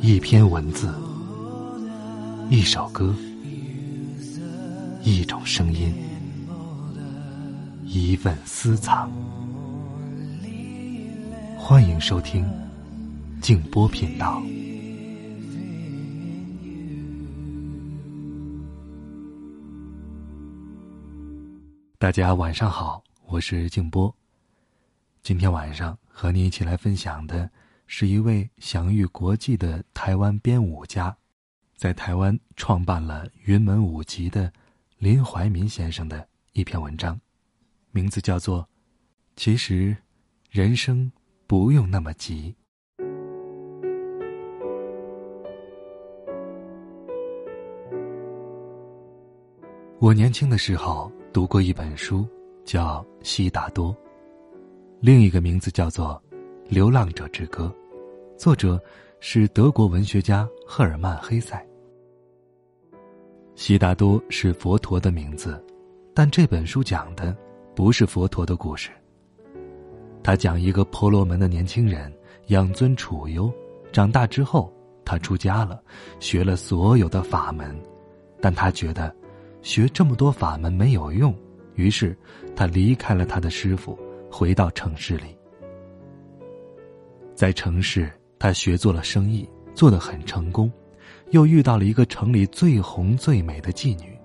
[0.00, 0.94] 一篇文字，
[2.48, 3.12] 一首歌，
[5.02, 5.92] 一种声音，
[7.84, 9.10] 一份私藏。
[11.58, 12.48] 欢迎收听
[13.40, 14.40] 静波频道。
[21.98, 24.14] 大家晚上好，我是静波。
[25.24, 27.50] 今天晚上和你一起来分享的。
[27.90, 31.16] 是一位享誉国际的台湾编舞家，
[31.74, 34.52] 在台湾创办了云门舞集的
[34.98, 37.18] 林怀民先生的一篇文章，
[37.90, 38.62] 名字叫做
[39.36, 39.96] 《其实
[40.50, 41.10] 人生
[41.46, 42.54] 不用那么急》。
[49.98, 52.28] 我年轻的时候读过一本书，
[52.66, 53.94] 叫《悉达多》，
[55.00, 56.22] 另一个名字叫做。
[56.70, 57.74] 《流浪者之歌》，
[58.38, 58.80] 作者
[59.18, 61.60] 是德国文学家赫尔曼·黑塞。
[63.56, 65.60] 悉达多是佛陀的名字，
[66.14, 67.36] 但这本书讲的
[67.74, 68.90] 不是佛陀的故事。
[70.22, 72.12] 他讲一个婆罗门的年轻人
[72.46, 73.52] 养尊处优，
[73.90, 74.72] 长大之后
[75.04, 75.82] 他出家了，
[76.20, 77.76] 学了所有的法门，
[78.40, 79.12] 但他觉得
[79.62, 81.34] 学这么多法门没有用，
[81.74, 82.16] 于是
[82.54, 83.98] 他离开了他的师傅，
[84.30, 85.36] 回到城市里。
[87.34, 90.70] 在城市，他学做了生意，做得很成功，
[91.30, 94.16] 又遇到了一个城里最红最美的妓女。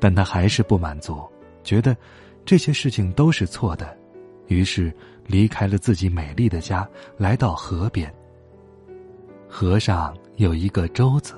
[0.00, 1.20] 但他还是不满足，
[1.62, 1.96] 觉得
[2.44, 3.96] 这些事情都是错的，
[4.46, 4.92] 于是
[5.26, 8.12] 离开了自己美丽的家，来到河边。
[9.48, 11.34] 河上有一个舟子，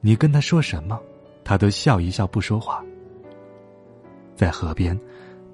[0.00, 1.00] 你跟他说什么，
[1.44, 2.84] 他都笑一笑不说话。
[4.34, 4.98] 在河边，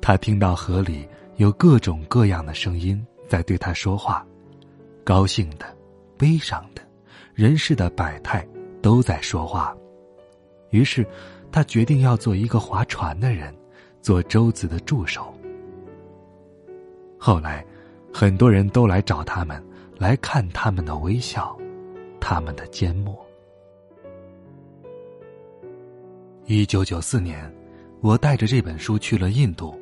[0.00, 3.05] 他听到河里有各种各样的声音。
[3.28, 4.27] 在对他说话，
[5.05, 5.67] 高兴的、
[6.17, 6.83] 悲伤的，
[7.34, 8.47] 人世的百态
[8.81, 9.77] 都在说话。
[10.70, 11.06] 于是，
[11.50, 13.54] 他决定要做一个划船的人，
[14.00, 15.34] 做舟子的助手。
[17.19, 17.65] 后来，
[18.12, 19.62] 很多人都来找他们，
[19.99, 21.56] 来看他们的微笑，
[22.21, 23.15] 他们的缄默。
[26.47, 27.53] 一九九四年，
[28.00, 29.78] 我带着这本书去了印度，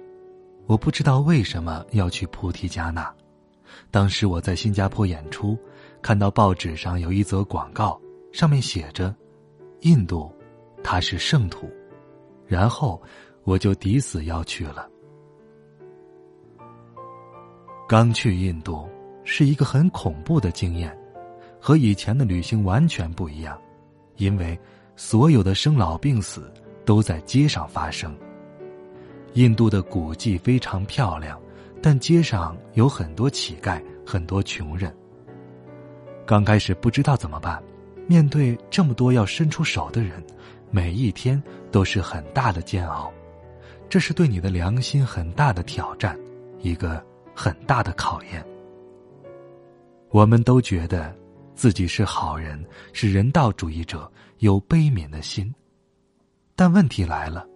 [0.66, 3.15] 我不知道为什么要去菩提迦那。
[3.91, 5.59] 当时我在新加坡演出，
[6.01, 8.01] 看到报纸上有一则广告，
[8.33, 9.15] 上面写着
[9.83, 10.33] “印度，
[10.83, 11.69] 它是圣土”，
[12.47, 13.01] 然后
[13.45, 14.89] 我就抵死要去了。
[17.89, 18.89] 刚去印度
[19.25, 20.97] 是一个很恐怖的经验，
[21.61, 23.61] 和以前的旅行完全不一样，
[24.17, 24.59] 因为
[24.95, 26.53] 所有的生老病死
[26.85, 28.17] 都在街上发生。
[29.35, 31.41] 印度的古迹非常漂亮。
[31.83, 34.95] 但街上有很多乞丐，很多穷人。
[36.27, 37.63] 刚开始不知道怎么办，
[38.07, 40.23] 面对这么多要伸出手的人，
[40.71, 43.13] 每一天都是很大的煎熬，
[43.89, 46.19] 这是对你的良心很大的挑战，
[46.61, 47.05] 一个
[47.35, 48.45] 很大的考验。
[50.11, 51.17] 我们都觉得
[51.55, 55.53] 自己是好人，是人道主义者，有悲悯的心，
[56.55, 57.47] 但问题来了，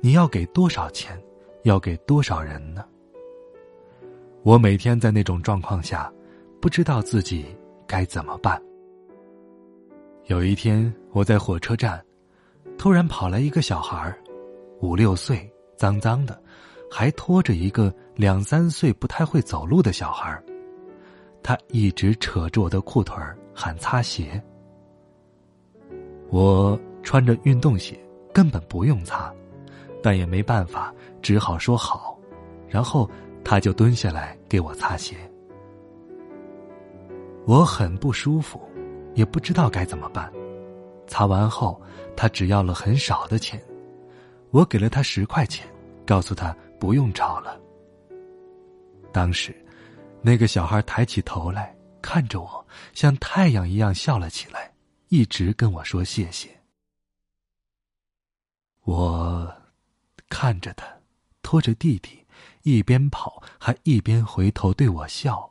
[0.00, 1.20] 你要给多少钱，
[1.64, 2.84] 要给多少人呢？
[4.46, 6.08] 我每天在那种状况下，
[6.60, 7.44] 不知道自己
[7.84, 8.62] 该怎么办。
[10.26, 12.00] 有一天，我在火车站，
[12.78, 14.16] 突然跑来一个小孩
[14.80, 16.40] 五六岁，脏脏的，
[16.88, 20.40] 还拖着一个两三岁不太会走路的小孩
[21.42, 23.16] 他一直扯着我的裤腿
[23.52, 24.40] 喊擦鞋。
[26.30, 27.98] 我穿着运动鞋，
[28.32, 29.34] 根本不用擦，
[30.00, 32.16] 但也没办法，只好说好，
[32.68, 33.10] 然后。
[33.48, 35.16] 他就蹲下来给我擦鞋，
[37.46, 38.60] 我很不舒服，
[39.14, 40.32] 也不知道该怎么办。
[41.06, 41.80] 擦完后，
[42.16, 43.62] 他只要了很少的钱，
[44.50, 45.64] 我给了他十块钱，
[46.04, 47.56] 告诉他不用找了。
[49.12, 49.54] 当时，
[50.22, 54.74] 那个小孩抬起头来看着我，像太阳一样笑了起来，
[55.06, 56.50] 一直跟我说谢谢。
[58.82, 59.54] 我
[60.28, 60.84] 看着他，
[61.42, 62.25] 拖着弟弟。
[62.66, 65.48] 一边跑还一边回头对我笑，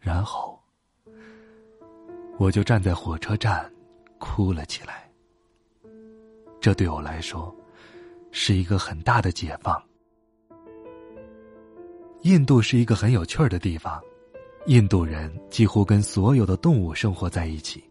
[0.00, 0.60] 然后
[2.36, 3.72] 我就站在火车站
[4.18, 5.08] 哭了起来。
[6.60, 7.54] 这对我来说
[8.32, 9.80] 是一个很大的解放。
[12.22, 14.02] 印度是一个很有趣儿的地方，
[14.66, 17.88] 印度人几乎跟所有的动物生活在一起，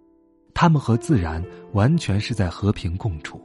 [0.54, 3.42] 他们和自然完全是在和平共处。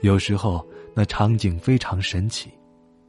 [0.00, 2.50] 有时候那场景非常神奇。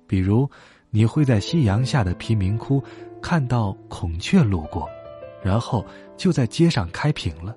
[0.07, 0.50] 比如，
[0.89, 2.81] 你会在夕阳下的贫民窟
[3.21, 4.89] 看到孔雀路过，
[5.44, 7.56] 然后就在街上开屏了。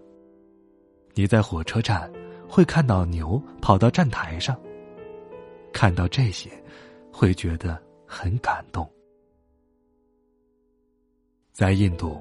[1.15, 2.11] 你在火车站
[2.49, 4.59] 会看到牛跑到站台上，
[5.73, 6.51] 看到这些，
[7.13, 8.89] 会觉得很感动。
[11.53, 12.21] 在印度，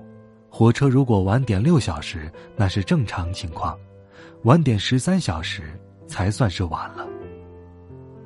[0.49, 3.73] 火车如果晚点六小时，那是正常情况；
[4.43, 7.07] 晚点十三小时才算是晚了。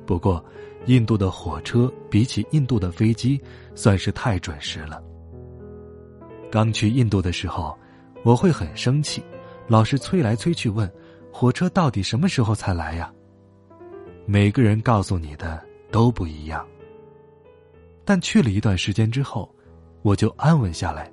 [0.06, 0.44] 不过，
[0.86, 3.40] 印度的火车比起印度的飞机，
[3.74, 5.02] 算是太准时了。
[6.50, 7.76] 刚去印度的时候，
[8.22, 9.22] 我会很生气，
[9.66, 10.90] 老是催来催去问，
[11.32, 13.12] 火车到底什么时候才来呀？
[14.26, 16.66] 每个人告诉你的都不一样。
[18.04, 19.52] 但去了一段时间之后，
[20.02, 21.10] 我就安稳下来。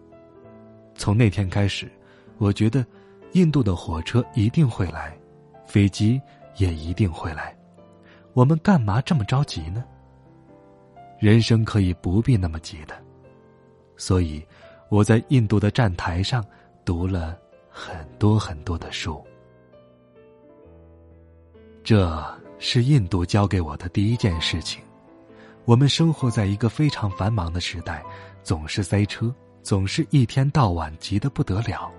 [0.96, 1.90] 从那天开始，
[2.38, 2.86] 我觉得，
[3.32, 5.18] 印度的火车一定会来，
[5.66, 6.22] 飞机
[6.58, 7.56] 也一定会来。
[8.34, 9.84] 我们干嘛这么着急呢？
[11.20, 12.96] 人生可以不必那么急的，
[13.96, 14.46] 所以。
[14.92, 16.46] 我在印度的站台上
[16.84, 17.40] 读了
[17.70, 19.26] 很多很多的书，
[21.82, 22.22] 这
[22.60, 24.84] 是印度教给我的第一件事情。
[25.64, 28.04] 我们生活在一个非常繁忙的时代，
[28.44, 29.34] 总是塞车，
[29.64, 31.90] 总是一天到晚急得不得了。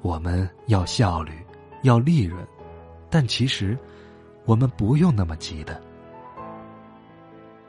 [0.00, 1.34] 我们要效率，
[1.82, 2.42] 要利润，
[3.10, 3.78] 但其实
[4.48, 5.78] 我们不用那么急的。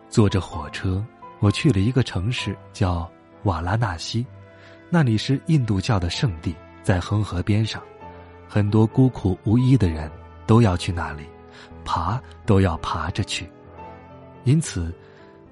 [0.08, 1.06] 坐着火车，
[1.42, 3.08] 我去了一个城市，叫。
[3.44, 4.26] 瓦拉纳西，
[4.90, 6.54] 那里是印度教的圣地，
[6.84, 7.82] 在恒河边上，
[8.50, 10.12] 很多孤苦无依的人
[10.46, 11.24] 都要去那里，
[11.86, 13.50] 爬都要爬着去，
[14.44, 14.94] 因此，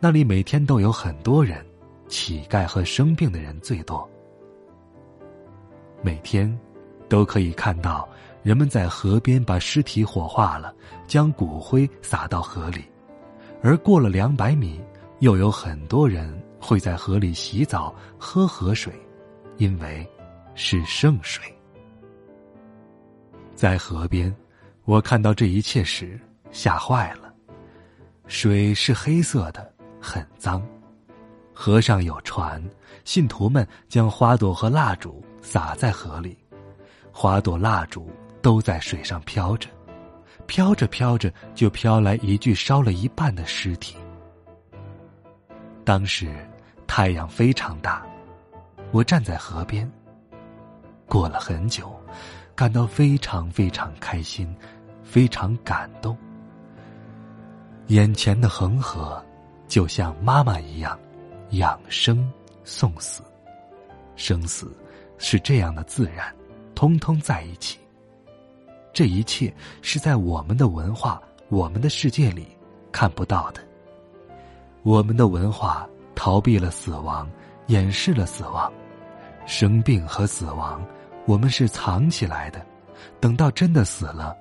[0.01, 1.65] 那里每天都有很多人，
[2.09, 4.05] 乞丐和生病的人最多。
[6.01, 6.59] 每天，
[7.07, 8.05] 都可以看到
[8.47, 10.73] 人们在河边把尸体火化了，
[11.05, 12.85] 将骨灰撒到河里，
[13.61, 14.79] 而过了两百米，
[15.19, 16.33] 又有很多人。
[16.57, 18.93] 会在河里洗澡、喝河水，
[19.57, 20.09] 因为
[20.55, 21.43] 是圣水。
[23.53, 24.33] 在河边，
[24.85, 26.17] 我看到这一切时
[26.49, 27.33] 吓坏了。
[28.27, 29.69] 水是黑色的，
[29.99, 30.65] 很脏。
[31.53, 32.63] 河上有船，
[33.03, 36.37] 信徒们将花朵和蜡烛撒在河里，
[37.11, 38.09] 花朵、蜡烛
[38.47, 39.67] 都在水上飘着，
[40.45, 43.97] 飘着飘着，就飘来一具烧了一半的尸体。
[45.83, 46.33] 当时
[46.87, 48.07] 太阳非常大，
[48.93, 49.91] 我站在河边。
[51.07, 51.93] 过了很久，
[52.55, 54.55] 感到非常非常开心，
[55.03, 56.17] 非常感动。
[57.87, 59.21] 眼前的恒河，
[59.67, 60.97] 就像妈妈一样，
[61.49, 62.31] 养生
[62.63, 63.21] 送死，
[64.15, 64.73] 生死
[65.17, 66.33] 是这样的自然，
[66.73, 67.77] 通通在一起。
[68.97, 69.53] 这一切
[69.83, 72.47] 是在我们的文化、我们的世界里
[72.91, 73.61] 看不到的。
[74.81, 77.29] 我们的文化逃避了死亡，
[77.67, 78.73] 掩饰了死亡，
[79.45, 80.83] 生病和死亡，
[81.27, 82.65] 我们是藏起来的。
[83.19, 84.35] 等到真的死了，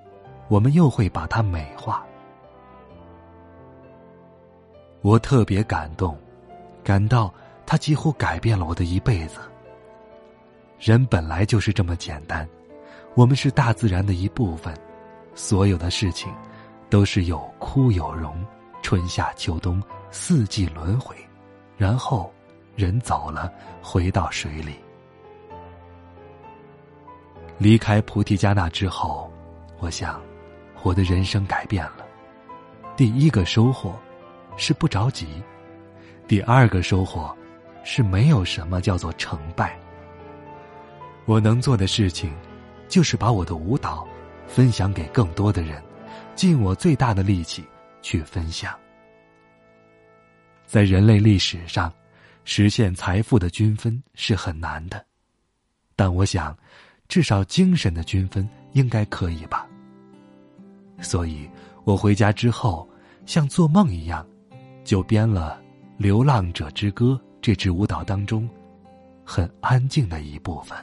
[0.48, 2.02] 我们又会把它美化。
[5.02, 6.16] 我特别感动，
[6.82, 7.30] 感到
[7.66, 9.38] 它几乎改变了我的一辈子。
[10.78, 12.48] 人本来就是这么简单，
[13.16, 14.72] 我们是大自然的一部分，
[15.34, 16.30] 所有的事情
[16.90, 18.44] 都是有枯有荣，
[18.82, 19.82] 春夏秋冬。
[20.12, 21.14] 四季轮回，
[21.76, 22.32] 然后
[22.74, 23.52] 人走了，
[23.82, 24.74] 回到水里。
[27.58, 29.30] 离开菩提迦那之后，
[29.78, 30.22] 我想，
[30.82, 32.06] 我的人生改变了。
[32.96, 33.94] 第一个收获
[34.56, 35.26] 是不着急，
[36.26, 37.34] 第二个收获
[37.82, 39.76] 是没有什么叫做成败。
[41.26, 42.32] 我能做的事情，
[42.88, 44.06] 就是把我的舞蹈
[44.46, 45.82] 分享给更多的人，
[46.34, 47.64] 尽我最大的力气
[48.02, 48.74] 去分享。
[50.66, 51.92] 在人类历史上，
[52.44, 55.04] 实现财富的均分是很难的，
[55.94, 56.56] 但我想，
[57.08, 59.66] 至少精神的均分应该可以吧。
[61.00, 61.48] 所以，
[61.84, 62.88] 我回家之后，
[63.26, 64.26] 像做梦一样，
[64.84, 65.60] 就编了
[66.02, 68.48] 《流浪者之歌》这支舞蹈当中
[69.24, 70.76] 很安静的一部分。